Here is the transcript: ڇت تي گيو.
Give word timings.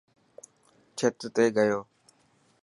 ڇت 0.97 1.19
تي 1.35 1.45
گيو. 1.55 1.79